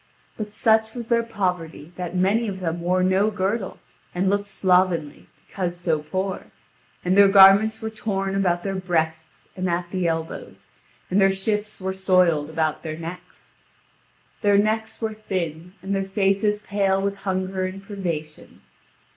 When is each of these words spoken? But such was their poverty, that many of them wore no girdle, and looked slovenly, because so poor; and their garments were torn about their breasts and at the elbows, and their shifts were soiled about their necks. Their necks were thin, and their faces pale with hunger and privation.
But 0.35 0.51
such 0.51 0.95
was 0.95 1.09
their 1.09 1.21
poverty, 1.21 1.93
that 1.95 2.15
many 2.15 2.47
of 2.47 2.59
them 2.59 2.81
wore 2.81 3.03
no 3.03 3.29
girdle, 3.29 3.77
and 4.15 4.31
looked 4.31 4.47
slovenly, 4.47 5.27
because 5.45 5.77
so 5.79 5.99
poor; 6.01 6.47
and 7.05 7.15
their 7.15 7.27
garments 7.27 7.83
were 7.83 7.91
torn 7.91 8.33
about 8.35 8.63
their 8.63 8.73
breasts 8.73 9.51
and 9.55 9.69
at 9.69 9.91
the 9.91 10.07
elbows, 10.07 10.65
and 11.11 11.21
their 11.21 11.31
shifts 11.31 11.79
were 11.79 11.93
soiled 11.93 12.49
about 12.49 12.81
their 12.81 12.97
necks. 12.97 13.53
Their 14.41 14.57
necks 14.57 14.99
were 15.03 15.13
thin, 15.13 15.73
and 15.83 15.93
their 15.93 16.03
faces 16.05 16.57
pale 16.57 16.99
with 16.99 17.17
hunger 17.17 17.65
and 17.67 17.83
privation. 17.83 18.61